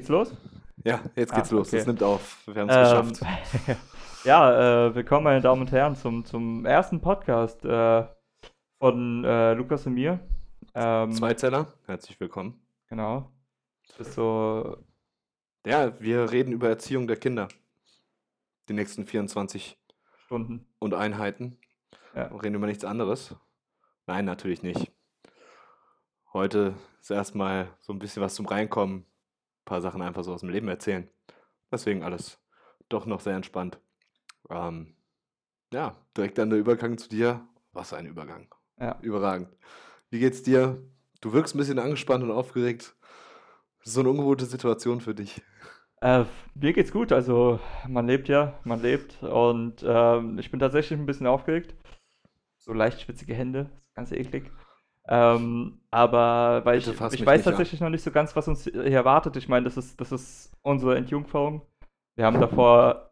[0.00, 0.34] Geht's los?
[0.82, 1.68] Ja, jetzt geht's Ah, los.
[1.68, 1.76] okay.
[1.76, 2.38] Es nimmt auf.
[2.48, 3.76] Wir haben es Ähm, geschafft.
[4.24, 8.06] ja, äh, willkommen, meine Damen und Herren, zum, zum ersten Podcast äh,
[8.78, 10.18] von äh, Lukas und mir.
[10.74, 12.58] Ähm, Zweizeller, herzlich willkommen.
[12.88, 13.30] Genau.
[13.88, 14.78] Das ist so,
[15.66, 17.48] Ja, wir reden über Erziehung der Kinder.
[18.70, 19.78] Die nächsten 24
[20.24, 20.66] Stunden.
[20.78, 21.58] und Einheiten.
[22.14, 22.30] Ja.
[22.32, 23.34] Wir reden über nichts anderes.
[24.06, 24.90] Nein, natürlich nicht.
[26.32, 26.72] Heute
[27.02, 29.04] ist erstmal so ein bisschen was zum Reinkommen.
[29.70, 31.08] Paar Sachen einfach so aus dem Leben erzählen.
[31.70, 32.40] Deswegen alles
[32.88, 33.78] doch noch sehr entspannt.
[34.50, 34.96] Ähm,
[35.72, 37.46] ja, direkt dann der Übergang zu dir.
[37.72, 38.52] Was ein Übergang.
[38.80, 38.98] Ja.
[39.00, 39.48] Überragend.
[40.10, 40.82] Wie geht's dir?
[41.20, 42.96] Du wirkst ein bisschen angespannt und aufgeregt.
[43.78, 45.40] Das ist so eine ungewohnte Situation für dich.
[46.00, 46.24] Äh,
[46.56, 51.06] mir geht's gut, also man lebt ja, man lebt und ähm, ich bin tatsächlich ein
[51.06, 51.76] bisschen aufgeregt.
[52.58, 54.50] So leicht schwitzige Hände, ganz eklig.
[55.12, 57.42] Ähm, aber weil Bitte ich, ich weiß nicht an.
[57.42, 59.36] tatsächlich noch nicht so ganz, was uns hier erwartet.
[59.36, 61.62] Ich meine, das ist, das ist unsere Entjungferung.
[62.14, 63.10] Wir haben davor.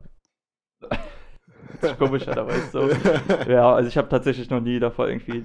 [1.80, 2.88] das ist komisch, aber ist so.
[3.48, 5.42] Ja, also ich habe tatsächlich noch nie davor irgendwie,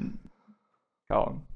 [1.07, 1.47] keine Ahnung,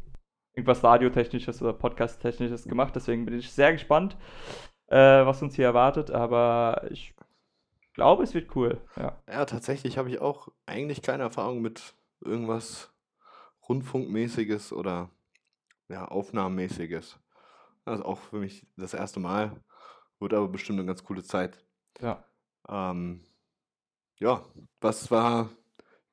[0.56, 2.96] irgendwas Radiotechnisches oder Podcast-Technisches gemacht.
[2.96, 4.18] Deswegen bin ich sehr gespannt,
[4.88, 6.10] äh, was uns hier erwartet.
[6.10, 7.14] Aber ich
[7.94, 8.82] glaube, es wird cool.
[8.96, 9.16] Ja.
[9.28, 12.92] Ja, tatsächlich habe ich auch eigentlich keine Erfahrung mit irgendwas
[13.68, 15.10] Rundfunkmäßiges oder
[15.90, 17.20] ja, Aufnahmenmäßiges.
[17.86, 19.64] Das ist auch für mich das erste Mal.
[20.20, 21.64] Wird aber bestimmt eine ganz coole Zeit.
[22.02, 22.26] Ja.
[22.68, 23.24] Ähm,
[24.20, 24.44] ja,
[24.82, 25.50] was war,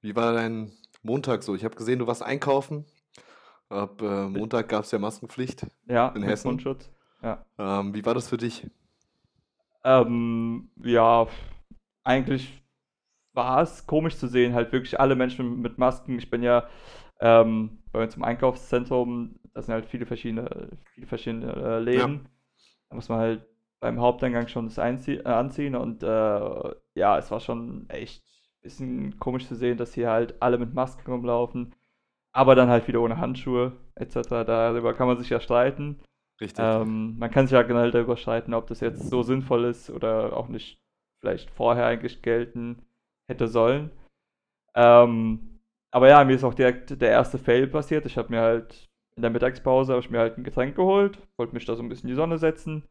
[0.00, 1.54] wie war dein Montag so?
[1.54, 2.84] Ich habe gesehen, du warst einkaufen.
[3.68, 5.66] Ab äh, Montag gab es ja Maskenpflicht.
[5.86, 6.48] Ja, In Hessen?
[6.48, 6.90] Mundschutz.
[7.22, 7.44] Ja.
[7.58, 8.70] Ähm, wie war das für dich?
[9.82, 11.26] Ähm, ja,
[12.04, 12.62] eigentlich
[13.32, 16.18] war es komisch zu sehen, halt wirklich alle Menschen mit Masken.
[16.18, 16.68] Ich bin ja
[17.24, 22.28] ähm, bei uns im Einkaufszentrum, da sind halt viele verschiedene, viele verschiedene äh, Läden.
[22.90, 23.46] Da muss man halt
[23.80, 28.62] beim Haupteingang schon das einzie äh, anziehen und äh, ja, es war schon echt ein
[28.62, 31.74] bisschen komisch zu sehen, dass hier halt alle mit Masken rumlaufen,
[32.32, 34.44] aber dann halt wieder ohne Handschuhe etc.
[34.44, 36.00] Darüber kann man sich ja streiten.
[36.40, 36.62] Richtig.
[36.62, 40.36] Ähm, man kann sich ja generell darüber streiten, ob das jetzt so sinnvoll ist oder
[40.36, 40.78] auch nicht
[41.20, 42.84] vielleicht vorher eigentlich gelten
[43.28, 43.90] hätte sollen.
[44.74, 45.53] Ähm,
[45.94, 48.04] aber ja, mir ist auch direkt der erste Fail passiert.
[48.04, 51.54] Ich habe mir halt in der Mittagspause habe ich mir halt ein Getränk geholt, wollte
[51.54, 52.82] mich da so ein bisschen in die Sonne setzen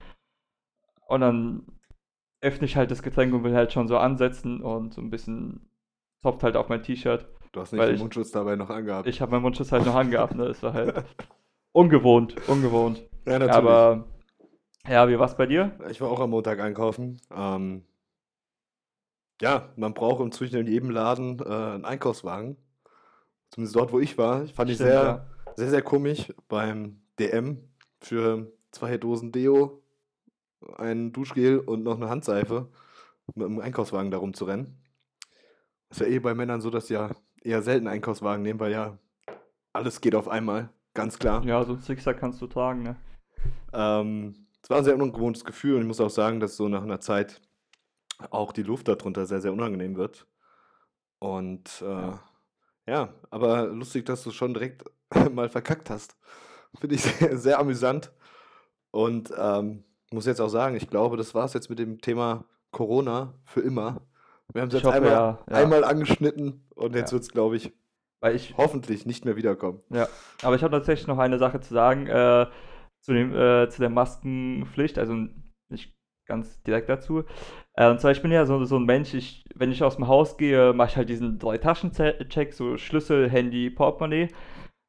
[1.08, 1.66] und dann
[2.40, 5.70] öffne ich halt das Getränk und will halt schon so ansetzen und so ein bisschen
[6.22, 7.28] tropft halt auf mein T-Shirt.
[7.52, 9.06] du hast nicht den ich- Mundschutz dabei noch angehabt.
[9.08, 10.46] Ich habe meinen Mundschutz halt noch angehabt, ne?
[10.46, 11.04] Das war halt
[11.74, 13.00] ungewohnt, ungewohnt.
[13.26, 13.52] ja, natürlich.
[13.54, 14.06] Aber
[14.88, 15.78] ja, wie war's bei dir?
[15.90, 17.20] Ich war auch am Montag einkaufen.
[17.36, 17.84] Ähm,
[19.42, 22.56] ja, man braucht im Zwischen in jedem Laden äh, einen Einkaufswagen.
[23.54, 24.48] Zumindest dort, wo ich war.
[24.48, 25.26] Fand ich Stimmt, sehr, ja.
[25.56, 27.70] sehr, sehr komisch beim DM
[28.00, 29.84] für zwei Dosen Deo,
[30.78, 32.72] ein Duschgel und noch eine Handseife
[33.36, 34.82] mit einem Einkaufswagen da rumzurennen.
[35.92, 37.12] Ist ja eh bei Männern so, dass sie ja
[37.44, 38.98] eher selten Einkaufswagen nehmen, weil ja
[39.72, 40.70] alles geht auf einmal.
[40.96, 41.46] Ganz klar.
[41.46, 42.96] Ja, so ein Sixer kannst du tragen, ne?
[43.72, 46.82] Ähm, es war ein sehr ungewohntes Gefühl und ich muss auch sagen, dass so nach
[46.82, 47.40] einer Zeit
[48.32, 50.26] auch die Luft darunter sehr, sehr unangenehm wird.
[51.20, 52.20] Und äh, ja.
[52.88, 53.14] Ja.
[53.30, 54.84] aber lustig, dass du schon direkt
[55.34, 56.16] mal verkackt hast.
[56.80, 58.12] Finde ich sehr, sehr amüsant.
[58.92, 62.46] Und ähm, muss jetzt auch sagen, ich glaube, das war es jetzt mit dem Thema
[62.72, 64.02] Corona für immer.
[64.54, 65.56] Wir haben es Ich jetzt hoffe, einmal, ja, ja.
[65.58, 67.14] einmal angeschnitten und jetzt Ja.
[67.14, 67.72] wird es, glaube ich,
[68.20, 69.82] Weil ich, hoffentlich nicht mehr wiederkommen.
[69.90, 70.08] ja,
[70.44, 72.46] aber ich habe tatsächlich noch eine Sache zu sagen, äh,
[73.02, 75.14] zu dem, äh, zu der Maskenpflicht, also
[75.70, 75.96] nicht
[76.26, 77.24] ganz direkt dazu.
[77.76, 80.08] Äh, und zwar, ich bin ja so, so ein Mensch, ich, wenn ich aus dem
[80.08, 84.30] Haus gehe, mache ich halt diesen Drei-Taschen-Check, so Schlüssel, Handy, Portemonnaie.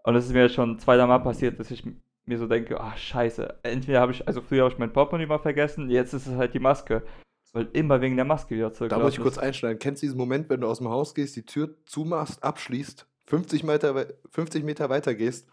[0.05, 1.83] Und es ist mir schon zweimal passiert, dass ich
[2.27, 5.39] mir so denke, ach scheiße, entweder habe ich, also früher habe ich mein Portemonnaie mal
[5.39, 7.03] vergessen, jetzt ist es halt die Maske.
[7.45, 9.05] Es wird immer wegen der Maske wieder Da zurücklaufen.
[9.05, 9.79] muss ich kurz einschneiden.
[9.79, 13.63] Kennst du diesen Moment, wenn du aus dem Haus gehst, die Tür zumachst, abschließt, 50
[13.65, 15.49] Meter, wei- 50 Meter weiter gehst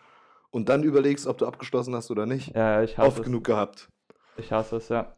[0.50, 2.56] und dann überlegst, ob du abgeschlossen hast oder nicht?
[2.56, 3.26] Ja, ich hasse Oft es.
[3.26, 3.90] genug gehabt.
[4.38, 5.16] Ich hasse es, ja.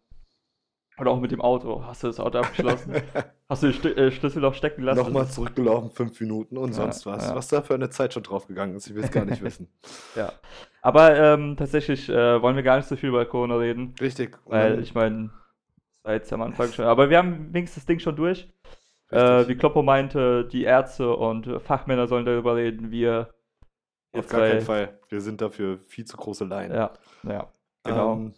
[1.00, 1.84] Oder auch mit dem Auto.
[1.86, 2.94] Hast du das Auto abgeschlossen?
[3.50, 5.00] Hast du den Sti- äh, Schlüssel noch stecken lassen?
[5.00, 7.28] Nochmal zurückgelaufen, fünf Minuten und Ja, sonst was.
[7.28, 7.36] ja.
[7.36, 9.68] Was da für eine Zeit schon draufgegangen ist, ich will es gar nicht wissen.
[10.16, 10.32] Ja.
[10.82, 14.38] Aber ähm, tatsächlich äh, wollen wir gar nicht so viel über Corona reden, Richtig.
[14.46, 15.32] weil ich meine,
[15.96, 16.86] das war jetzt am Anfang schon.
[16.86, 18.48] Aber wir haben wenigstens das Ding schon durch.
[19.10, 22.92] Äh, wie Kloppo meinte, die Ärzte und Fachmänner sollen darüber reden.
[22.92, 23.30] Wir.
[24.16, 25.00] Auf gar keinen Fall.
[25.10, 26.72] Wir sind dafür viel zu große Laien.
[26.72, 26.92] Ja,
[27.24, 27.52] ja,
[27.84, 28.14] genau.
[28.14, 28.34] Ähm,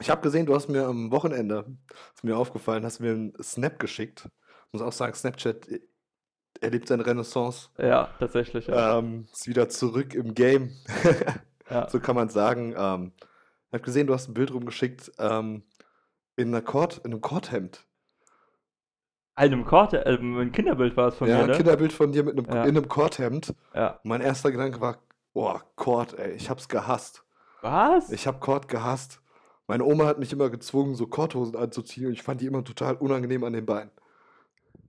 [0.00, 1.66] ich habe gesehen, du hast mir am Wochenende,
[2.14, 4.28] ist mir aufgefallen, hast mir einen Snap geschickt.
[4.72, 5.80] Muss auch sagen, Snapchat äh,
[6.60, 7.68] erlebt seine Renaissance.
[7.78, 8.66] ja, tatsächlich.
[8.66, 8.98] Ja.
[8.98, 10.76] Ähm, ist wieder zurück im Game.
[11.70, 11.88] ja.
[11.90, 12.74] so kann man sagen.
[12.76, 13.12] Ähm,
[13.68, 15.62] Ich habe gesehen, du hast ein Bild rumgeschickt ähm,
[16.36, 17.86] in, einer Kord, in einem Kordhemd.
[19.34, 21.56] Einem Kord, äh, ein Kinderbild war es von ja, mir, ein ne?
[21.56, 22.64] Kinderbild von dir mit einem, Ja.
[22.64, 23.54] in einem Kordhemd.
[23.74, 24.00] Ja.
[24.02, 24.98] Mein erster Gedanke war,
[25.32, 27.24] boah, Kord, ey, ich hab's gehasst.
[27.62, 28.10] Was?
[28.10, 29.19] Ich hab Kord gehasst.
[29.70, 32.96] Meine Oma hat mich immer gezwungen, so Kordhosen anzuziehen und ich fand die immer total
[32.96, 33.92] unangenehm an den Beinen.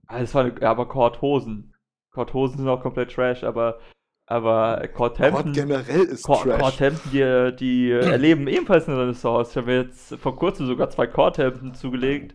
[0.08, 1.72] Ah, das war ja, aber Kordhosen.
[2.10, 3.78] Kordhosen sind auch komplett Trash, aber,
[4.26, 6.58] aber Kord Kordhemden, generell ist Kord, Trash.
[6.60, 9.52] Kordhemden, die, die erleben ebenfalls eine Renaissance.
[9.52, 12.34] Ich habe mir jetzt vor kurzem sogar zwei Kordhemden zugelegt.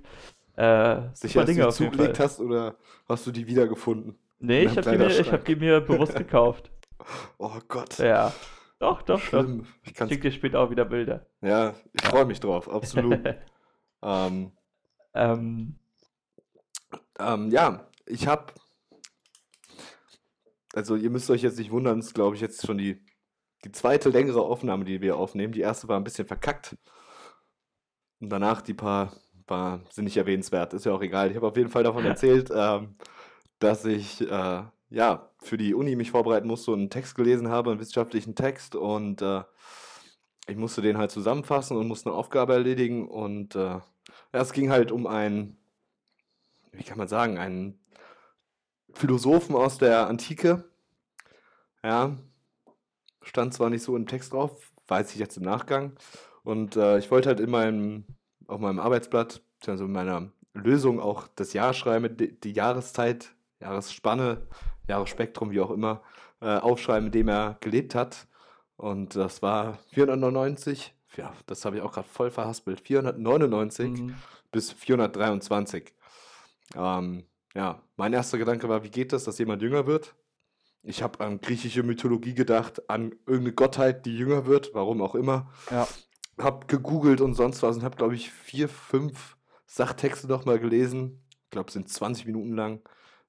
[0.56, 2.26] Äh, Sicher, dass du Dinge die auf jeden zugelegt Fall.
[2.28, 2.78] hast oder
[3.10, 4.18] hast du die wiedergefunden?
[4.40, 5.32] Nee, ich habe die, mir- ich Kleiderschrank?
[5.34, 6.72] hab die mir bewusst gekauft.
[7.38, 8.32] Oh Gott, Ja.
[8.80, 9.20] Doch, doch, doch.
[9.20, 9.66] schlimm.
[9.84, 11.26] Ich Ich kann's, schick dir später auch wieder Bilder.
[11.42, 13.20] ja, ich freue mich drauf, absolut.
[14.04, 14.52] ähm,
[15.14, 15.80] ähm,
[17.20, 18.54] ähm, ja, ich habe,
[20.74, 23.04] also ihr müsst euch jetzt nicht wundern, es ist glaube ich jetzt schon die,
[23.66, 25.54] die zweite längere Aufnahme, die wir aufnehmen.
[25.54, 26.78] Die erste war ein bisschen verkackt.
[28.20, 29.14] Und danach die paar,
[29.48, 31.30] paar sind nicht erwähnenswert, ist ja auch egal.
[31.30, 32.96] Ich habe auf jeden Fall davon erzählt, ähm,
[33.60, 37.72] dass ich äh, ja für die Uni mich vorbereiten musste und einen Text gelesen habe,
[37.72, 39.44] einen wissenschaftlichen Text und äh,
[40.48, 43.80] ich musste den halt zusammenfassen und musste eine Aufgabe erledigen und äh,
[44.32, 45.58] es ging halt um einen,
[46.72, 47.80] wie kann man sagen, einen
[48.94, 50.64] Philosophen aus der Antike.
[51.84, 52.18] Ja,
[53.22, 55.94] stand zwar nicht so im Text drauf, weiß ich jetzt im Nachgang.
[56.44, 58.06] Und äh, ich wollte halt in meinem,
[58.48, 64.48] auf meinem Arbeitsblatt, also in meiner Lösung auch das Jahr schreiben, die, die Jahreszeit, Jahresspanne,
[64.88, 66.02] Jahresspektrum, wie auch immer,
[66.42, 68.28] äh, aufschreiben, in dem er gelebt hat.
[68.76, 74.16] Und das war 499, ja, das habe ich auch gerade voll verhaspelt, 499 mhm.
[74.52, 75.94] bis 423.
[76.76, 77.26] Ähm,
[77.56, 80.16] ja, mein erster Gedanke war, wie geht das, dass jemand jünger wird?
[80.84, 85.52] Ich habe an griechische Mythologie gedacht, an irgendeine Gottheit, die jünger wird, warum auch immer.
[85.72, 85.88] Ja.
[86.38, 91.24] Hab gegoogelt und sonst was und habe, glaube ich, vier, fünf Sachtexte noch mal gelesen.
[91.46, 92.82] Ich glaube, es sind 20 Minuten lang.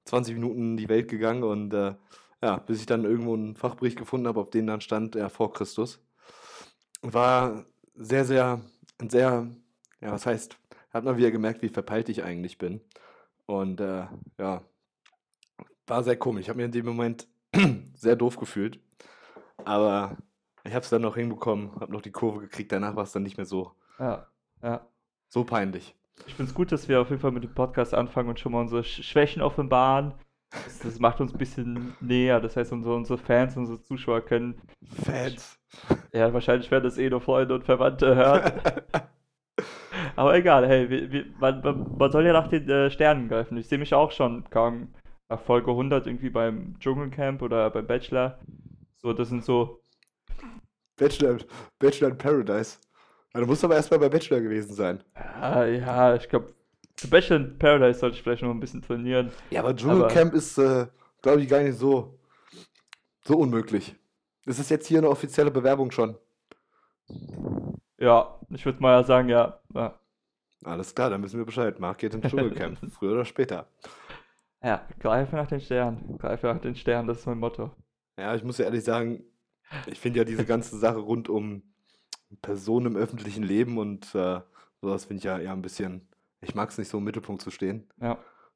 [0.09, 1.95] 20 Minuten in die Welt gegangen und äh,
[2.43, 5.53] ja, bis ich dann irgendwo einen Fachbericht gefunden habe, auf dem dann stand, ja, vor
[5.53, 6.01] Christus.
[7.03, 7.65] War
[7.95, 8.61] sehr, sehr,
[9.09, 9.49] sehr,
[10.01, 10.57] ja, was heißt,
[10.91, 12.81] hat man wieder gemerkt, wie verpeilt ich eigentlich bin.
[13.47, 14.07] Und äh,
[14.39, 14.63] ja,
[15.87, 16.43] war sehr komisch.
[16.43, 17.27] Ich habe mir in dem Moment
[17.95, 18.81] sehr doof gefühlt.
[19.65, 20.17] Aber
[20.65, 22.73] ich habe es dann noch hinbekommen, habe noch die Kurve gekriegt.
[22.73, 24.27] Danach war es dann nicht mehr so, Ja.
[24.63, 24.87] Ja.
[25.29, 25.98] so peinlich.
[26.27, 28.53] Ich finde es gut, dass wir auf jeden Fall mit dem Podcast anfangen und schon
[28.53, 30.15] mal unsere Sch Schwächen offenbaren.
[30.51, 32.41] Das, das macht uns ein bisschen näher.
[32.41, 34.61] Das heißt, unsere, unsere Fans, unsere Zuschauer können,
[35.05, 35.59] Fans.
[36.13, 38.61] ja, wahrscheinlich werden das eh nur Freunde und Verwandte hören.
[40.17, 43.57] Aber egal, hey, wir, wir, man, man, man soll ja nach den äh, Sternen greifen.
[43.57, 44.95] Ich sehe mich auch schon kaum
[45.29, 48.39] nach Folge 100 irgendwie beim Dschungelcamp oder beim Bachelor.
[48.97, 49.81] So, das sind so,
[50.99, 51.39] Bachelor,
[51.79, 52.79] Bachelor in Paradise.
[53.35, 55.03] Ja, du musst aber erstmal bei Bachelor gewesen sein.
[55.15, 56.55] ja, ja ich glaube,
[56.97, 59.31] zu Bachelor in Paradise sollte ich vielleicht noch ein bisschen trainieren.
[59.51, 60.87] Ja, aber Dschungelcamp ist, äh,
[61.23, 62.19] glaube ich, gar nicht so,
[63.23, 63.95] so unmöglich.
[64.47, 66.17] Ist es jetzt hier eine offizielle Bewerbung schon?
[67.99, 69.61] Ja, ich würde mal sagen, ja.
[69.75, 69.99] ja.
[70.65, 71.79] Alles klar, dann wissen wir Bescheid.
[71.79, 73.69] Marc geht ins Dschungelcamp, früher oder später.
[74.63, 76.19] Ja, greife nach den Sternen.
[76.19, 77.71] Greife nach den Sternen, das ist mein Motto.
[78.19, 79.23] Ja, ich muss ja ehrlich sagen,
[79.87, 81.63] ich finde ja diese ganze Sache rund um
[82.43, 84.41] Personen im öffentlichen Leben und äh,
[84.81, 86.07] sowas finde ich ja eher ein bisschen,
[86.41, 87.89] ich mag es nicht so im Mittelpunkt zu stehen.
[88.01, 88.13] Ja.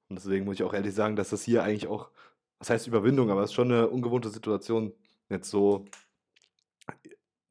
[0.09, 2.11] Und deswegen muss ich auch ehrlich sagen, dass das hier eigentlich auch,
[2.59, 4.93] was heißt Überwindung, aber es ist schon eine ungewohnte Situation,
[5.29, 5.87] jetzt so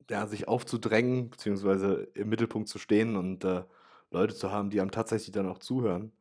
[0.09, 3.63] ja, sich aufzudrängen, beziehungsweise im Mittelpunkt zu stehen und äh,
[4.11, 6.11] Leute zu haben, die einem tatsächlich dann auch zuhören.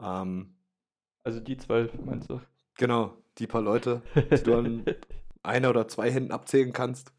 [0.00, 0.54] Ähm,
[1.22, 2.40] Also die zwölf, meinst du?
[2.76, 4.84] genau, die paar Leute, die du an
[5.42, 7.12] einer oder zwei Händen abzählen kannst.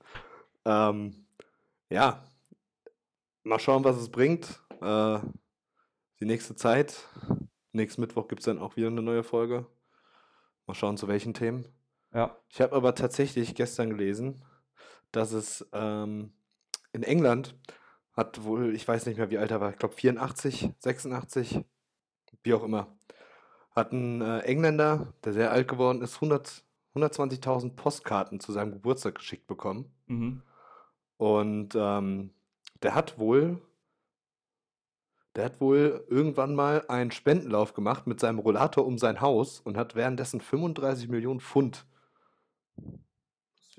[0.66, 1.21] Ähm,
[1.92, 2.24] ja,
[3.44, 4.60] mal schauen, was es bringt.
[4.82, 5.20] Äh,
[6.20, 7.08] die nächste Zeit.
[7.74, 9.66] Nächsten Mittwoch gibt es dann auch wieder eine neue Folge.
[10.66, 11.68] Mal schauen, zu welchen Themen.
[12.14, 12.38] Ja.
[12.50, 14.44] Ich habe aber tatsächlich gestern gelesen,
[15.12, 16.34] dass es ähm,
[16.94, 17.56] in England
[18.14, 21.62] hat wohl, ich weiß nicht mehr, wie alt er war, ich glaube 84, 86,
[22.44, 22.96] wie auch immer,
[23.74, 26.64] hat ein äh, Engländer, der sehr alt geworden ist, 100
[26.96, 29.94] 120.000 Postkarten zu seinem Geburtstag geschickt bekommen.
[30.08, 30.42] Mhm.
[31.22, 32.32] Und ähm,
[32.82, 33.62] der hat wohl,
[35.36, 39.78] der hat wohl irgendwann mal einen Spendenlauf gemacht mit seinem Rollator um sein Haus und
[39.78, 41.86] hat währenddessen 35 Millionen Pfund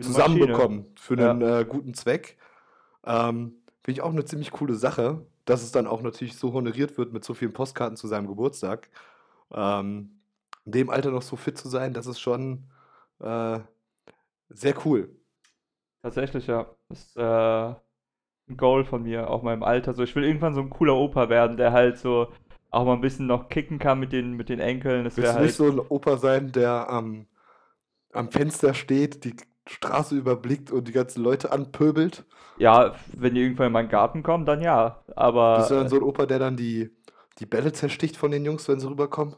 [0.01, 1.33] zusammenbekommen für Ja.
[1.33, 2.39] einen äh, guten Zweck.
[3.05, 6.97] Ähm, Finde ich auch eine ziemlich coole Sache, dass es dann auch natürlich so honoriert
[6.97, 8.89] wird mit so vielen Postkarten zu seinem Geburtstag.
[9.53, 10.21] Ähm,
[10.65, 12.71] in dem Alter noch so fit zu sein, das ist schon
[13.19, 13.59] äh,
[14.49, 15.17] sehr cool.
[16.03, 16.67] Tatsächlich, ja.
[16.89, 19.95] Ist äh, ein Goal von mir, auch meinem Alter.
[19.95, 22.29] So, ich will irgendwann so ein cooler Opa werden, der halt so
[22.71, 25.05] auch mal ein bisschen noch kicken kann mit den, mit den Enkeln.
[25.05, 25.55] Das Willst du nicht halt.
[25.55, 27.27] so ein Opa sein, der am,
[28.13, 29.37] am Fenster steht, die
[29.69, 32.25] Straße überblickt und die ganzen Leute anpöbelt?
[32.59, 35.03] Ja, wenn die irgendwann in meinen Garten kommen, dann ja.
[35.15, 35.59] Aber.
[35.59, 36.91] Bist du dann so ein Opa, der dann die,
[37.39, 39.37] die Bälle zersticht von den Jungs, wenn sie rüberkommen?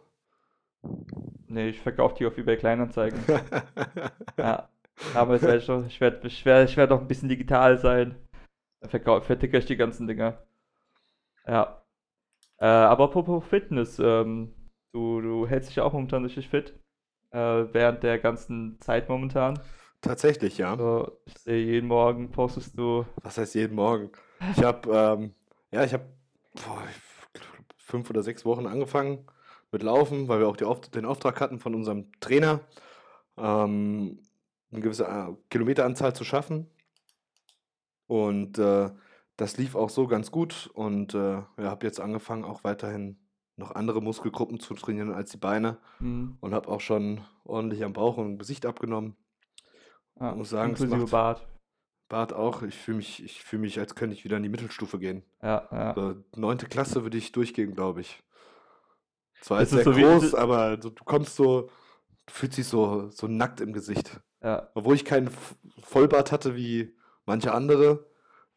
[1.47, 3.19] Nee, ich verkaufe die auf eBay Kleinanzeigen.
[4.39, 4.69] Ja.
[5.15, 8.17] Aber werd ich, doch, ich werde ich werd, ich werd doch ein bisschen digital sein.
[8.81, 10.43] Dann verticke ich die ganzen Dinger.
[11.47, 11.83] Ja.
[12.59, 14.55] Äh, aber apropos Fitness, ähm,
[14.93, 16.79] du, du hältst dich ja auch momentan richtig fit.
[17.31, 19.59] Äh, während der ganzen Zeit momentan.
[20.01, 20.77] Tatsächlich, ja.
[20.77, 23.07] So, ich sehe jeden Morgen postest du.
[23.23, 24.13] Was heißt jeden Morgen?
[24.57, 25.35] Ich habe, ähm,
[25.71, 26.05] ja, ich habe
[27.79, 29.27] fünf oder sechs Wochen angefangen
[29.73, 32.61] mit Laufen, weil wir auch die Auf den Auftrag hatten von unserem Trainer,
[33.37, 34.21] ähm,
[34.75, 36.69] eine gewisse äh, Kilometeranzahl zu schaffen.
[38.07, 38.91] Und äh,
[39.37, 40.71] das lief auch so ganz gut.
[40.75, 43.19] Und äh, ja, habe jetzt angefangen, auch weiterhin
[43.57, 45.79] noch andere Muskelgruppen zu trainieren als die Beine.
[45.99, 49.17] Hm, Und habe auch schon ordentlich am Bauch und Gesicht abgenommen.
[50.21, 51.49] ja, muss sagen, inklusive macht- Bart.
[52.09, 52.63] Bart auch.
[52.63, 55.23] Ich fühle mich, ich fühl mich, als könnte ich wieder in die Mittelstufe gehen.
[55.43, 55.95] Ja,
[56.37, 58.23] neunte Klasse würde ich durchgehen, glaube ich.
[59.41, 61.71] Zwar ist sehr so wie- groß, aber so, du kommst so,
[62.27, 64.21] du fühlst dich so, so nackt im Gesicht.
[64.45, 64.71] Ja.
[64.75, 65.31] Obwohl ich keinen
[65.83, 66.95] Vollbart hatte wie
[67.27, 68.07] manche andere.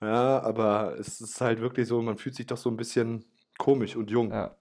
[0.01, 3.25] Ja, aber es ist halt wirklich so, man fühlt sich doch so ein bisschen
[3.57, 4.31] komisch und jung.
[4.31, 4.55] Ja.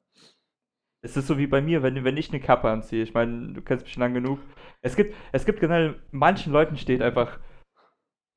[1.02, 3.02] Es ist so wie bei mir, wenn, wenn ich eine Kappe anziehe.
[3.02, 4.38] Ich meine, du kennst mich schon lang genug.
[4.80, 7.38] Es gibt, es gibt generell, manchen Leuten steht einfach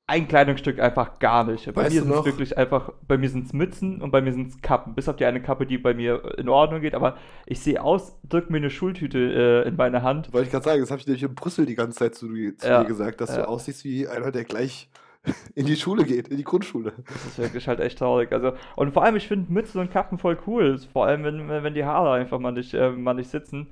[0.10, 1.66] ein Kleidungsstück einfach gar nicht.
[1.74, 4.34] Bei Weißt mir sind es wirklich einfach, bei mir sind es Mützen und bei mir
[4.34, 4.96] sind es Kappen.
[4.96, 6.96] Bis auf die eine Kappe, die bei mir in Ordnung geht.
[6.96, 10.34] Aber ich sehe aus, drück mir eine Schultüte äh, in meine Hand.
[10.34, 12.58] Wollte ich gerade sagen, das habe ich nämlich in Brüssel die ganze Zeit zu, dir-
[12.58, 13.44] zu Ja, dir gesagt, dass ja.
[13.44, 14.90] du aussiehst wie einer, der gleich
[15.56, 16.94] in die Schule geht, in die Grundschule.
[17.06, 18.32] Das ist wirklich halt echt traurig.
[18.32, 20.80] Also, und vor allem, ich finde Mützen und Kappen voll cool.
[20.92, 23.68] Vor allem, wenn, wenn die Haare einfach mal nicht, äh, mal nicht sitzen.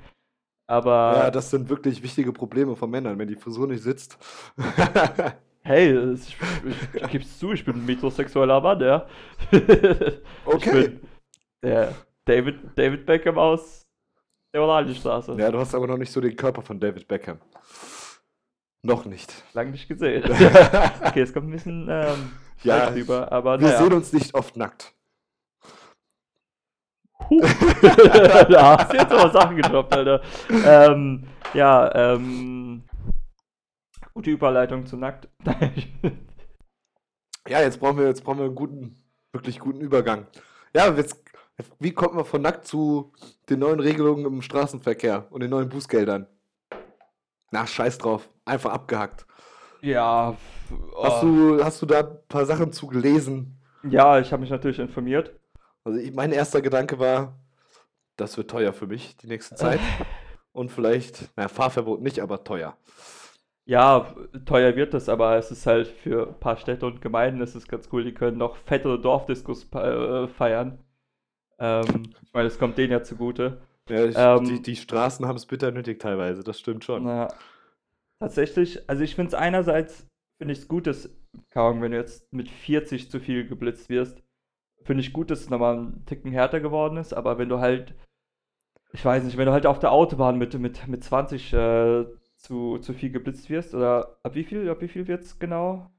[0.70, 1.14] Aber.
[1.18, 4.18] Ja, das sind wirklich wichtige Probleme von Männern, wenn die Frisur nicht sitzt.
[5.68, 9.06] Hey, ich, ich, ich gib's zu, ich bin ein metrosexueller Mann, ja.
[10.46, 10.56] Okay.
[10.56, 11.02] Ich bin
[11.62, 11.94] der
[12.24, 13.86] David, David Beckham aus
[14.54, 15.36] der Oranienstraße.
[15.38, 17.42] Ja, du hast aber noch nicht so den Körper von David Beckham.
[18.82, 19.44] Noch nicht.
[19.52, 20.24] Lang nicht gesehen.
[21.04, 22.32] okay, es kommt ein bisschen ähm,
[22.64, 23.80] Ja, rüber, aber Wir naja.
[23.80, 24.94] sehen uns nicht oft nackt.
[27.30, 27.42] Huh.
[27.82, 30.22] da hast du jetzt aber Sachen gedroppt, Alter.
[30.50, 32.87] Ähm, ja, ähm,
[34.18, 35.30] gute Überleitung zu Nackt.
[37.48, 40.28] Ja, jetzt brauchen wir, jetzt brauchen wir einen guten, wirklich guten Übergang.
[40.76, 41.24] Ja, jetzt,
[41.80, 43.14] wie kommt man von nackt zu
[43.50, 46.28] den neuen Regelungen im Straßenverkehr und den neuen Bußgeldern?
[47.52, 48.30] Na, scheiß drauf.
[48.44, 49.26] Einfach abgehackt.
[49.82, 50.36] ja,
[51.02, 51.26] Hast, oh.
[51.26, 53.58] du, hast du da ein paar Sachen zu gelesen?
[53.90, 55.32] ja, ich habe mich natürlich informiert.
[55.86, 57.40] Also ich, mein erster Gedanke war,
[58.18, 59.80] das wird teuer für mich die nächste Zeit.
[60.52, 62.76] Und vielleicht, naja, Fahrverbot nicht, aber teuer.
[63.68, 67.54] Ja, teuer wird das, aber es ist halt für ein paar Städte und Gemeinden ist
[67.54, 70.80] es ganz cool, die können noch fettere Dorfdiskos äh, feiern.
[71.60, 73.58] Ähm, ich meine, es kommt denen ja zugute.
[73.90, 77.04] Ja, ich, Ähm, die, die Straßen haben es bitter nötig teilweise, das stimmt schon.
[77.04, 77.28] Na,
[78.22, 80.08] tatsächlich, also ich finde es einerseits,
[80.40, 81.10] finde ich es gut, dass,
[81.54, 84.24] Ahnung, wenn du jetzt mit 40 zu viel geblitzt wirst,
[84.86, 87.96] finde ich gut, dass es nochmal ein Ticken härter geworden ist, aber wenn du halt,
[88.94, 92.06] ich weiß nicht, wenn du halt auf der Autobahn mit, mit, mit 20 äh,
[92.48, 95.90] zu, zu viel geblitzt wirst, oder ab wie viel, ab wie viel wird es genau,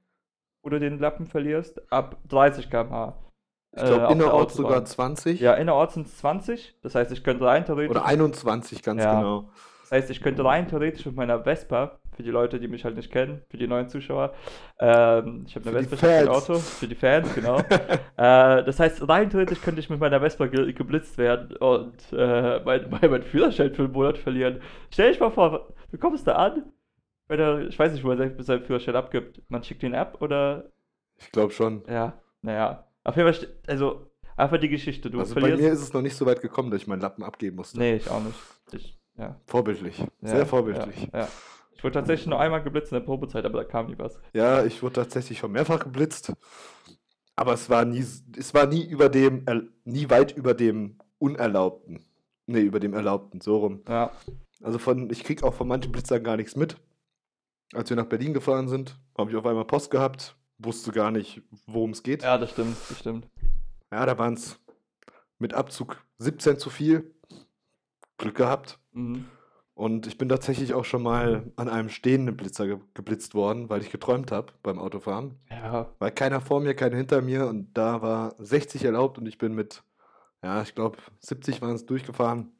[0.62, 1.80] wo du den Lappen verlierst?
[1.92, 3.18] Ab 30 km/h.
[3.76, 4.86] Ich glaube, äh, innerorts sogar Autobahn.
[4.86, 7.90] 20 Ja, innerorts sind es 20, das heißt, ich könnte rein theoretisch.
[7.90, 9.14] oder 21, ganz Ja.
[9.16, 9.50] genau.
[9.82, 12.96] Das heißt, ich könnte rein theoretisch mit meiner Vespa, für die Leute, die mich halt
[12.96, 14.34] nicht kennen, für die neuen Zuschauer,
[14.80, 16.28] ähm, ich habe eine Vespa, ich Fans.
[16.28, 17.58] Auto, für die Fans, genau.
[18.16, 22.60] äh, das heißt, rein theoretisch könnte ich mit meiner Vespa ge geblitzt werden und äh,
[22.64, 24.60] mein, mein, mein Führerschein für einen Monat verlieren.
[24.90, 26.64] Stell dich mal vor, du kommst da an,
[27.28, 29.40] wenn er, ich weiß nicht, wo er sein- seinen Führerschein abgibt.
[29.48, 30.64] Man schickt ihn ab oder,
[31.18, 31.84] Ich glaube schon.
[31.88, 32.84] ja, naja.
[33.04, 35.62] Auf jeden Fall, also, einfach die Geschichte, du also bei verlierst.
[35.62, 37.78] mir ist es noch nicht so weit gekommen, dass ich meinen Lappen abgeben musste.
[37.78, 38.38] nee, ich auch nicht.
[38.72, 39.36] Ich, ja.
[39.46, 39.98] Vorbildlich.
[39.98, 41.08] Ja, Sehr vorbildlich.
[41.12, 41.26] Ja.
[41.78, 44.18] Ich wurde tatsächlich nur einmal geblitzt in der Probezeit, aber da kam nie was.
[44.34, 46.32] Ja, ich wurde tatsächlich schon mehrfach geblitzt.
[47.36, 48.04] Aber es war nie,
[48.36, 49.44] es war nie über dem,
[49.84, 52.04] nie weit über dem Unerlaubten.
[52.46, 53.82] Nee, über dem Erlaubten, so rum.
[53.88, 54.10] Ja,
[54.60, 56.76] Also von, ich krieg auch von manchen Blitzern gar nichts mit.
[57.74, 61.42] Als wir nach Berlin gefahren sind, habe ich auf einmal Post gehabt, wusste gar nicht,
[61.66, 62.24] worum es geht.
[62.24, 63.28] ja, das stimmt, das stimmt.
[63.92, 64.58] Ja, da waren es
[65.38, 67.14] mit Abzug 17 zu viel.
[68.16, 68.80] Glück gehabt.
[68.92, 69.26] Mhm.
[69.78, 73.80] Und ich bin tatsächlich auch schon mal an einem stehenden Blitzer ge geblitzt worden, weil
[73.80, 75.36] ich geträumt habe beim Autofahren.
[75.50, 79.38] Ja, Weil keiner vor mir, keiner hinter mir und da war 60 erlaubt und ich
[79.38, 79.84] bin mit,
[80.42, 82.50] ja, ich glaube 70 waren es durchgefahren.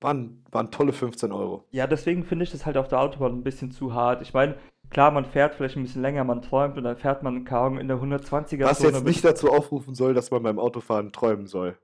[0.00, 1.64] Waren, waren tolle 15 Euro.
[1.70, 4.20] ja, deswegen finde ich das halt auf der Autobahn ein bisschen zu hart.
[4.20, 4.56] Ich meine,
[4.90, 7.86] klar, man fährt vielleicht ein bisschen länger, man träumt und dann fährt man kaum in
[7.88, 11.78] der 120er Was jetzt nicht dazu aufrufen soll, dass man beim Autofahren träumen soll.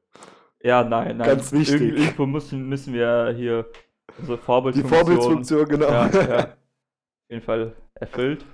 [0.62, 1.28] Ja, nein, nein.
[1.28, 1.80] Ganz wichtig.
[1.80, 3.66] Irgend- Irgendwo müssen, müssen wir hier
[4.19, 5.90] unsere Die Vorbildfunktion, Vorbildfunktion, genau.
[5.90, 6.49] ja, ja, auf
[7.31, 8.45] jeden Fall erfüllt.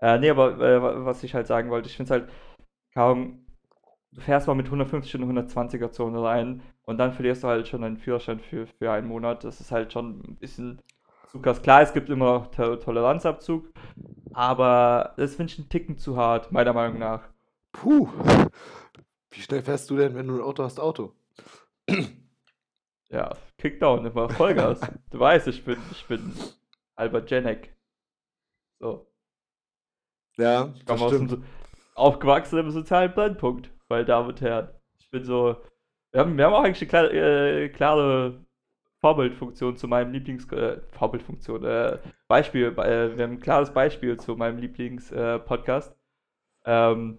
[0.00, 2.32] Äh, nee, aber äh, wa- was ich halt sagen wollte, ich finde es halt
[2.94, 3.46] kaum,
[4.12, 7.68] du fährst mal mit 150 in eine 120er Zone rein und dann verlierst du halt
[7.68, 9.44] schon deinen Führerschein für, für einen Monat.
[9.44, 10.80] Das ist halt schon ein bisschen
[11.28, 11.62] zu krass.
[11.62, 13.70] Klar, es gibt immer To- Toleranzabzug,
[14.32, 17.28] aber das finde ich einen Ticken zu hart, meiner Meinung nach.
[17.72, 18.08] Puh.
[19.30, 21.14] Wie schnell fährst du denn, wenn du ein Auto hast, Auto?
[23.10, 24.80] Ja, Kickdown, immer Vollgas.
[25.10, 26.32] Du weißt, ich bin, ich bin
[26.96, 27.74] Albert Janek.
[28.80, 29.06] So.
[30.36, 31.44] Ja, Ich komme aus dem,
[31.94, 34.68] aufgewachsen im sozialen Brennpunkt, Damen und Herren.
[34.98, 35.56] Ich bin so.
[36.12, 38.44] Wir haben, wir haben auch eigentlich eine klare, äh, klare
[39.00, 40.50] Vorbildfunktion zu meinem Lieblings.
[40.52, 41.98] Äh, Vorbildfunktion, äh,
[42.28, 42.66] Beispiel.
[42.66, 45.96] Äh, wir haben ein klares Beispiel zu meinem Lieblings-Podcast.
[46.66, 47.18] ähm,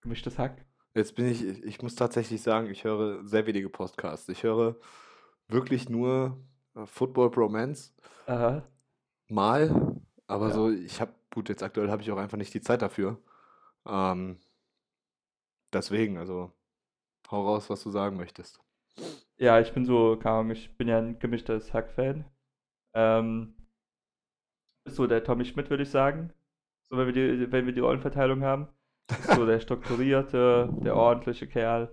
[0.00, 0.63] gemischtes Hack.
[0.94, 4.28] Jetzt bin ich, ich muss tatsächlich sagen, ich höre sehr wenige Podcasts.
[4.28, 4.76] Ich höre
[5.48, 6.38] wirklich nur
[6.76, 7.92] äh, Football Bromance
[8.26, 8.64] Aha.
[9.28, 9.96] mal,
[10.26, 10.52] aber Ja.
[10.52, 13.18] so, ich habe, gut, jetzt aktuell habe ich auch einfach nicht die Zeit dafür.
[13.86, 14.40] Ähm,
[15.74, 16.52] deswegen, also
[17.30, 18.60] hau raus, was du sagen möchtest.
[19.38, 22.24] Ja, ich bin so, keine Ahnung, ich bin ja ein gemischtes Hack-Fan.
[22.94, 23.54] Ähm,
[24.84, 26.32] bist so der Tommy Schmidt, würde ich sagen.
[26.88, 28.68] So, wenn wir die, wenn wir die Rollenverteilung haben.
[29.34, 31.92] So der strukturierte, der ordentliche Kerl.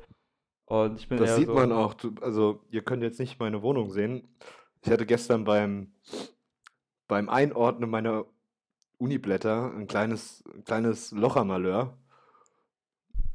[0.65, 1.93] Und ich bin Das sieht so, man auch.
[1.93, 4.37] Du, also, ihr könnt jetzt nicht meine Wohnung sehen.
[4.83, 5.93] Ich hatte gestern beim,
[7.07, 8.25] beim Einordnen meiner
[8.97, 11.97] Uniblätter ein kleines, ein kleines Lochermalheur.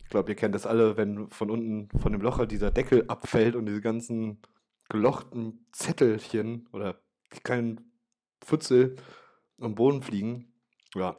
[0.03, 3.57] Ich glaube, ihr kennt das alle, wenn von unten von dem Locher dieser Deckel abfällt
[3.57, 4.41] und diese ganzen
[4.89, 7.01] gelochten Zettelchen oder
[7.35, 7.93] die kleinen
[8.41, 8.97] Pfützel
[9.61, 10.53] am Boden fliegen.
[10.95, 11.17] Ja.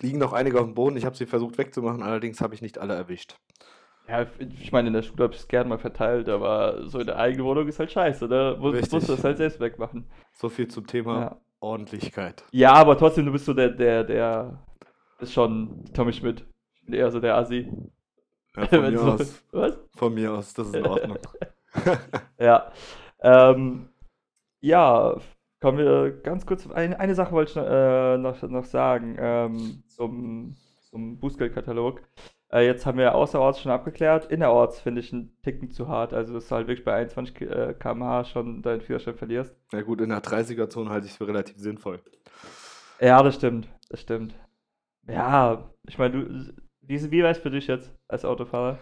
[0.00, 0.96] Liegen noch einige auf dem Boden.
[0.96, 3.36] Ich habe sie versucht wegzumachen, allerdings habe ich nicht alle erwischt.
[4.08, 4.24] Ja,
[4.60, 7.16] ich meine, in der Schule habe ich es gerne mal verteilt, aber so in der
[7.18, 8.56] eigenen Wohnung ist halt scheiße, ne?
[8.60, 10.08] Muss, musst du das halt selbst wegmachen.
[10.32, 11.36] So viel zum Thema Ja.
[11.60, 12.44] Ordentlichkeit.
[12.52, 14.62] ja, aber trotzdem, du bist so der, der, der
[15.18, 16.44] ist schon Tommy Schmidt.
[16.88, 17.68] Eher so der Assi.
[18.54, 19.78] Ja, von, mir so- aus, Was?
[19.96, 21.18] von mir aus, das ist in Ordnung.
[22.38, 22.70] Ja.
[23.20, 23.88] Ähm,
[24.60, 25.16] ja,
[25.60, 26.68] kommen wir ganz kurz.
[26.70, 30.56] Eine, eine Sache wollte ich noch, äh, noch, noch sagen ähm, zum,
[30.90, 32.02] zum Bußgeldkatalog.
[32.52, 34.26] Äh, jetzt haben wir außerorts schon abgeklärt.
[34.26, 36.14] Innerorts finde ich einen Ticken zu hart.
[36.14, 39.54] Also, dass du halt wirklich bei 21 Ki- äh, km/h schon deinen Führerschein verlierst.
[39.72, 42.00] Na gut, in der 30er-Zone halte ich es für relativ sinnvoll.
[43.00, 43.68] Ja, das stimmt.
[43.88, 44.34] Das stimmt.
[45.08, 46.52] Ja, ich meine, du.
[46.82, 48.78] Wie, wie wär's für dich jetzt als Autofahrer?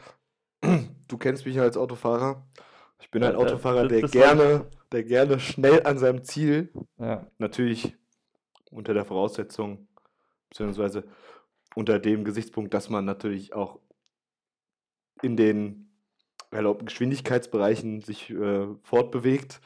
[1.09, 2.47] Du kennst mich ja als Autofahrer.
[3.05, 7.27] Ich bin Ja, ein Autofahrer, der gerne, der gerne schnell an seinem Ziel, Ja.
[7.37, 7.95] natürlich
[8.71, 9.87] unter der Voraussetzung,
[10.49, 11.05] beziehungsweise
[11.77, 13.79] unter dem Gesichtspunkt, dass man natürlich auch
[15.23, 15.91] in den
[16.51, 19.61] erlaubten Geschwindigkeitsbereichen sich äh, fortbewegt.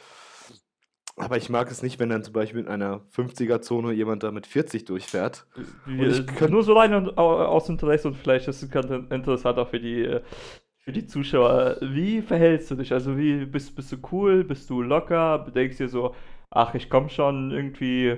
[1.16, 4.46] Aber ich mag es nicht, wenn dann zum Beispiel in einer 50er-Zone jemand da mit
[4.48, 5.46] 40 durchfährt.
[5.86, 9.58] Wir, ich könnt- nur so rein und, aus Interesse und vielleicht ist es ganz interessant
[9.58, 10.22] auch für die, äh,
[10.88, 11.76] für die Zuschauer.
[11.82, 12.94] Wie verhältst du dich?
[12.94, 14.42] Also wie bist, bist du cool?
[14.42, 15.46] Bist du locker?
[15.54, 16.14] Denkst dir so,
[16.48, 18.16] ach, ich komme schon irgendwie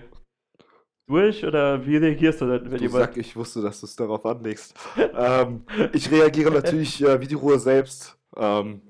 [1.08, 1.44] durch?
[1.44, 3.06] Oder wie reagierst du denn, wenn Du jemand...
[3.06, 4.76] Sack, ich wusste, dass du es darauf anlegst.
[5.16, 8.16] ähm, ich reagiere natürlich äh, wie die Ruhe selbst.
[8.36, 8.82] Ähm,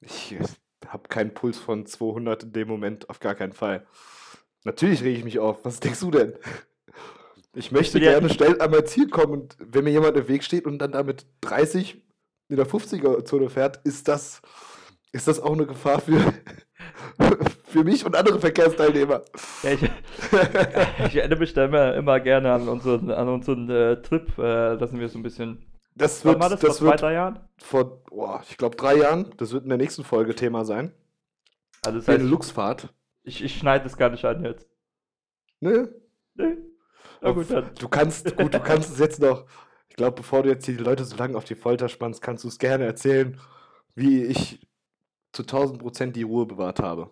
[0.00, 0.36] ich
[0.86, 3.84] habe keinen Puls von 200 in dem Moment, auf gar keinen Fall.
[4.62, 5.64] Natürlich rege ich mich auf.
[5.64, 6.34] Was denkst du denn?
[7.52, 10.66] Ich möchte gerne schnell an mein Ziel kommen und wenn mir jemand im Weg steht
[10.66, 12.00] und dann damit 30
[12.48, 14.40] in der 50er-Zone fährt, ist das,
[15.12, 16.18] ist das auch eine Gefahr für,
[17.64, 19.22] für mich und andere Verkehrsteilnehmer.
[19.62, 19.82] Ja, ich,
[21.06, 24.26] ich erinnere mich da immer, immer gerne an unseren, an unseren äh, Trip.
[24.38, 25.64] Äh, sind wir so ein bisschen...
[25.94, 26.60] Das wird, war das?
[26.60, 27.40] das Vor zwei, wird drei Jahren?
[27.58, 29.34] vor, boah, ich glaube, drei Jahren.
[29.36, 30.92] Das wird in der nächsten Folge Thema sein.
[31.84, 32.94] Also das heißt, Beneluxfahrt.
[33.24, 34.68] ich, ich schneide das gar nicht an jetzt.
[35.60, 35.92] Ne?
[36.34, 36.56] Nee.
[37.20, 37.70] Na gut, dann.
[37.78, 39.46] Du kannst, gut, du kannst es jetzt noch.
[39.98, 42.48] Ich glaube, bevor du jetzt die Leute so lange auf die Folter spannst, kannst du
[42.48, 43.40] es gerne erzählen,
[43.96, 44.60] wie ich
[45.32, 47.10] zu 1000 Prozent die Ruhe bewahrt habe.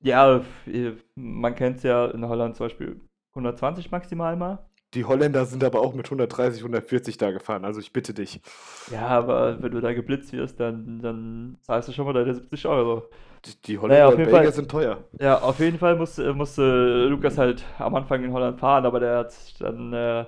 [0.00, 3.00] Ja, f- man kennt es ja in Holland zum Beispiel
[3.34, 4.68] 120 maximal mal.
[4.94, 8.40] Die Holländer sind aber auch mit 130, 140 da gefahren, also ich bitte dich.
[8.86, 12.66] Ja, aber wenn du da geblitzt wirst, dann, dann zahlst du schon mal deine 70
[12.66, 13.08] Euro.
[13.44, 14.52] Die, die Holländer auf und Belgier Fall.
[14.52, 15.04] sind teuer.
[15.20, 19.18] Ja, auf jeden Fall musste, musste Lukas halt am Anfang in Holland fahren, aber der
[19.18, 20.26] hat dann äh,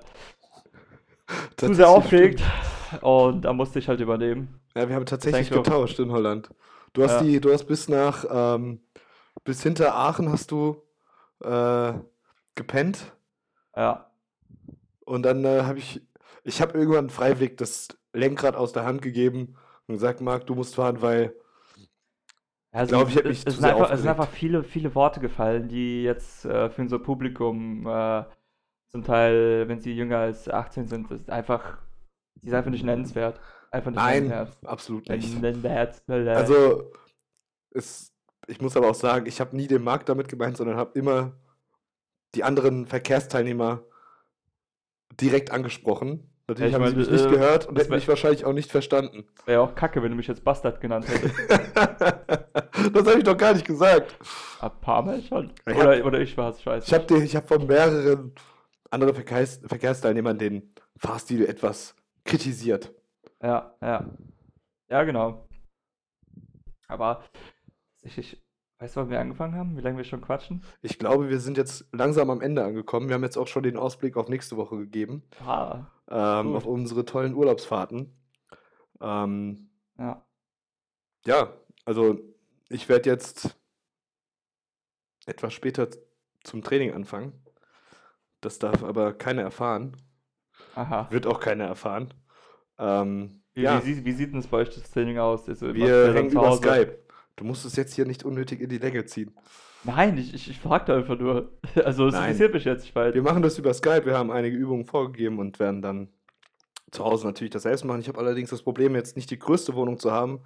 [1.57, 3.03] zu sehr aufgeregt stimmt.
[3.03, 4.61] und da musste ich halt übernehmen.
[4.75, 6.51] Ja, wir haben tatsächlich getauscht in Holland.
[6.93, 7.23] Du hast Ja.
[7.23, 8.81] die, du hast bis nach, ähm,
[9.45, 10.83] bis hinter Aachen hast du
[11.43, 11.93] äh,
[12.55, 13.13] gepennt
[13.77, 14.11] Ja,
[15.05, 16.03] und dann äh, habe ich,
[16.45, 20.75] ich habe irgendwann freiwillig das Lenkrad aus der Hand gegeben und gesagt, Marc, du musst
[20.75, 21.35] fahren, weil
[22.73, 24.63] also glaub, ich hätte es, mich es, zu sind sehr einfach, es sind einfach viele,
[24.65, 28.25] viele Worte gefallen, die jetzt äh, für unser Publikum äh,
[28.89, 31.79] zum Teil, wenn sie jünger als 18 sind, ist einfach,
[32.43, 33.41] die sind einfach nicht nennenswert.
[33.71, 34.67] Einfach nicht nein, nennenswert.
[34.67, 35.41] absolut nicht.
[35.41, 36.03] Nennenswert.
[36.09, 36.91] Also,
[37.71, 38.13] es,
[38.47, 41.33] ich muss aber auch sagen, ich habe nie den Marc damit gemeint, sondern habe immer
[42.35, 43.83] die anderen Verkehrsteilnehmer
[45.21, 46.31] direkt angesprochen.
[46.49, 48.53] Natürlich ich haben sie meine, mich nicht äh, gehört und das hätten mich wahrscheinlich auch
[48.53, 49.25] nicht verstanden.
[49.47, 51.35] Wäre auch kacke, wenn du mich jetzt Bastard genannt hättest.
[52.95, 54.17] das habe ich doch gar nicht gesagt.
[54.61, 55.53] Ein paar Mal schon.
[55.67, 58.33] Ich Oder, oder ich war's, ich weiß Ich habe ich hab von mehreren
[58.97, 62.93] anderen Verkehrs Verkehrsteilnehmern den Fahrstil etwas kritisiert.
[63.43, 64.11] Ja, ja.
[64.89, 65.47] Ja, genau.
[66.89, 67.25] Aber
[68.03, 68.43] ich,
[68.79, 69.77] weißt du, wann wir angefangen haben?
[69.77, 70.65] Wie lange wir schon quatschen?
[70.81, 73.09] Ich glaube, wir sind jetzt langsam am Ende angekommen.
[73.09, 77.05] Wir haben jetzt auch schon den Ausblick auf nächste Woche gegeben, Ah, ähm, auf unsere
[77.05, 78.17] tollen Urlaubsfahrten.
[79.01, 80.25] Ähm, ja.
[81.27, 81.53] ja,
[81.85, 82.19] also
[82.69, 83.57] ich werde jetzt
[85.27, 85.89] etwas später
[86.45, 87.33] zum Training anfangen.
[88.47, 89.97] Das darf aber keiner erfahren.
[90.77, 91.09] Aha.
[91.11, 92.15] Wird auch keiner erfahren.
[92.79, 95.49] Ähm, Wie, ja, wie, sieht- wie sieht denn das bei euch das Training aus?
[95.49, 96.53] Also, wir hängen über?
[96.57, 96.99] Skype.
[97.35, 99.35] Du musst es jetzt hier nicht unnötig in die Länge ziehen.
[99.83, 101.59] Nein, ich, ich, ich fragte einfach nur.
[101.85, 102.85] Also, es interessiert mich jetzt.
[102.85, 103.15] Ich weiß.
[103.15, 104.07] Wir machen das über Skype.
[104.07, 106.09] Wir haben einige Übungen vorgegeben und werden dann
[106.93, 108.01] zu Hause natürlich das selbst machen.
[108.01, 110.45] Ich habe allerdings das Problem, jetzt nicht die größte Wohnung zu haben,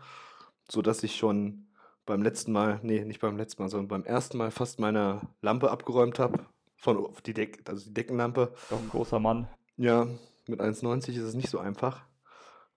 [0.71, 1.67] sodass ich schon
[2.07, 5.71] beim letzten Mal, nee, nicht beim letzten Mal, sondern beim ersten Mal fast meine Lampe
[5.71, 6.47] abgeräumt habe.
[6.81, 8.55] Von die Deck, also die Deckenlampe.
[8.71, 9.49] Doch ein großer Mann.
[9.77, 10.07] Ja,
[10.47, 12.07] mit 1,90 ist es nicht so einfach.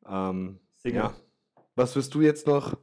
[0.06, 1.04] Ähm, Single.
[1.04, 1.14] ja.
[1.76, 2.76] Was wirst du jetzt noch?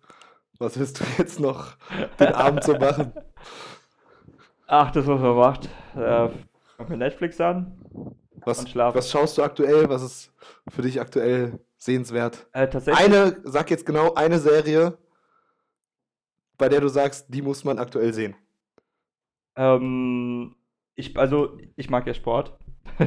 [0.59, 1.77] Was wirst du jetzt noch
[2.19, 3.13] den Abend so machen?
[4.67, 5.69] Ach, das, was man macht.
[5.95, 6.31] Äh,
[6.79, 7.79] mach mir Netflix an.
[8.47, 9.91] Was, was schaust du aktuell?
[9.91, 10.33] Was ist
[10.69, 12.47] für dich aktuell sehenswert?
[12.53, 12.69] Äh.
[12.93, 14.97] Eine, sag jetzt genau eine Serie,
[16.57, 18.37] bei der du sagst, die muss man aktuell sehen.
[19.57, 20.55] Ähm,
[20.97, 22.59] ich, also, ich mag ja Sport.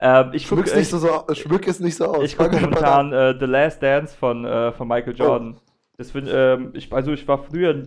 [0.00, 2.24] ähm, ich gucke Schmück nicht so, so, schmück es nicht so aus.
[2.24, 2.62] ich guck an.
[2.62, 5.24] momentan äh, The Last Dance von, äh, von Michael Oh.
[5.24, 5.60] Jordan.
[5.96, 7.82] Das find, ähm, ich, also ich war früher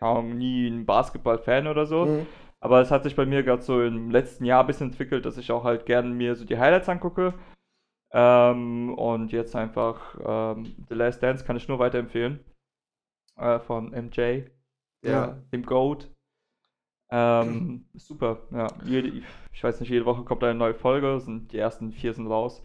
[0.00, 2.26] Ahnung, nie ein Basketball-Fan oder so, Mhm.
[2.60, 5.36] aber es hat sich bei mir gerade so im letzten Jahr ein bisschen entwickelt, dass
[5.36, 7.34] ich auch halt gerne mir so die Highlights angucke.
[8.12, 12.40] Ähm, und jetzt einfach ähm, The Last Dance kann ich nur weiterempfehlen.
[13.36, 14.44] Äh, von MJ,
[15.04, 15.36] Ja.
[15.52, 16.08] dem GOAT.
[17.10, 18.66] Ähm, super, ja.
[18.84, 22.26] Jede, ich weiß nicht, jede Woche kommt eine neue Folge, sind die ersten vier sind
[22.28, 22.62] raus.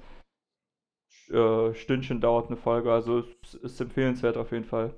[1.30, 4.94] Äh, Stündchen dauert eine Folge, also es ist empfehlenswert auf jeden Fall.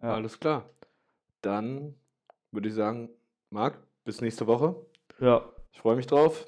[0.00, 0.14] Ja.
[0.14, 0.70] Alles klar.
[1.42, 1.94] Dann
[2.50, 3.10] würde ich sagen,
[3.50, 4.74] Marc, bis nächste Woche.
[5.20, 6.46] Ja, Ich freue mich drauf.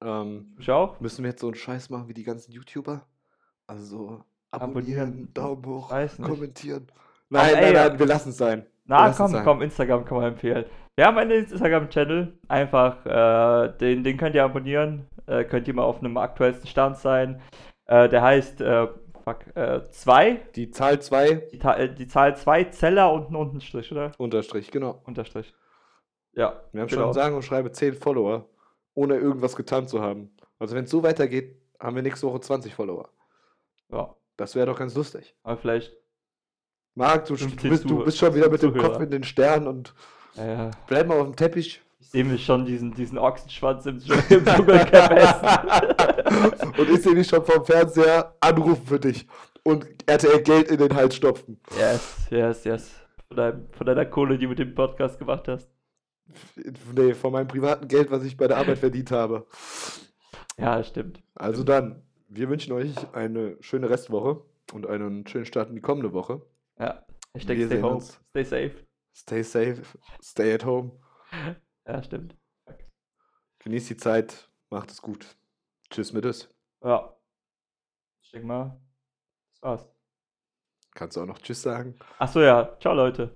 [0.00, 1.00] Ähm, ich auch.
[1.00, 3.06] müssen wir jetzt so einen Scheiß machen wie die ganzen YouTuber?
[3.66, 5.00] Also so Abonnieren.
[5.00, 6.86] abonnieren, Daumen hoch, kommentieren.
[7.28, 7.88] Nein, ey, nein, ja.
[7.88, 8.66] nein, wir lassen es sein.
[8.88, 10.64] Na komm, komm, Instagram kann man empfehlen.
[10.96, 15.84] Wir haben einen Instagram-Channel, einfach, äh, den, den könnt ihr abonnieren, äh, könnt ihr mal
[15.84, 17.40] auf einem aktuellsten Stand sein.
[17.86, 18.88] Äh, der heißt, äh,
[19.22, 23.92] fuck, äh, 2, Die Zahl 2, die, äh, die Zahl 2, Zeller und ein Untenstrich,
[23.92, 24.10] oder?
[24.18, 25.00] Unterstrich, genau.
[25.06, 25.54] Unterstrich.
[26.32, 27.02] Ja, Wir haben genau.
[27.04, 28.48] schon sagen und schreibe 10 Follower,
[28.94, 30.34] ohne irgendwas getan zu haben.
[30.58, 33.08] Also wenn es so weitergeht, haben wir nächste Woche 20 Follower.
[33.92, 35.36] Ja, Das wäre doch ganz lustig.
[35.44, 35.96] aber vielleicht,
[36.98, 38.76] Marc, du, du, 50 bist, du bist schon wieder mit dem.
[38.76, 39.94] Kopf in den Sternen und
[40.36, 41.80] äh, bleib mal auf dem Teppich.
[42.00, 46.72] ich sehe mich schon diesen, diesen Ochsenschwanz im, im Dschungelcamp essen.
[46.76, 49.28] und ich sehe dich schon vom Fernseher anrufen für dich
[49.62, 51.60] und RTL Geld in den Hals stopfen.
[51.78, 52.90] yes, yes, yes.
[53.28, 55.70] Von, deinem, von deiner Kohle, die du mit dem Podcast gemacht hast.
[56.96, 59.46] Nee, von meinem privaten Geld, was ich bei der Arbeit verdient habe.
[60.58, 61.22] Ja, stimmt.
[61.36, 64.40] Also dann, wir wünschen euch eine schöne Restwoche
[64.72, 66.42] und einen schönen Start in die kommende Woche.
[66.78, 67.04] Ja.
[67.34, 68.20] Hashtag Wir stay home, uns.
[68.30, 68.86] stay safe.
[69.14, 69.82] Stay safe,
[70.22, 70.92] stay at home,
[71.86, 72.36] Ja, stimmt.
[73.60, 75.36] genießt die Zeit, macht es gut.
[75.90, 76.48] Tschüss mit es.
[76.82, 77.14] Ja.
[78.22, 78.80] Ich denke mal,
[79.52, 79.88] das war's.
[80.94, 81.98] Kannst du auch noch Tschüss sagen?
[82.18, 82.76] Achso, ja.
[82.80, 83.34] Ciao, Leute.